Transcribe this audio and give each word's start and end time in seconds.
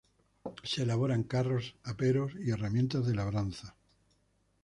Se 0.63 0.81
elaboran 0.81 1.21
carros, 1.21 1.75
aperos 1.83 2.31
y 2.43 2.49
herramientas 2.49 3.05
de 3.05 3.13
labranza. 3.13 3.75